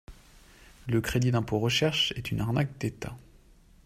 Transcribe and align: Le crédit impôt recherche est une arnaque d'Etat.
Le 0.87 0.99
crédit 0.99 1.29
impôt 1.35 1.59
recherche 1.59 2.11
est 2.13 2.31
une 2.31 2.41
arnaque 2.41 2.75
d'Etat. 2.79 3.15